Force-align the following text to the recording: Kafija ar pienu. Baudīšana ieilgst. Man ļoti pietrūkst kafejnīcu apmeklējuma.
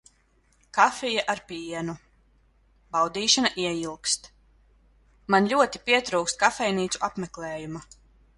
Kafija 0.75 1.23
ar 1.33 1.41
pienu. 1.51 1.93
Baudīšana 2.95 3.51
ieilgst. 3.65 4.31
Man 5.35 5.51
ļoti 5.53 5.83
pietrūkst 5.91 6.43
kafejnīcu 6.47 7.05
apmeklējuma. 7.11 7.85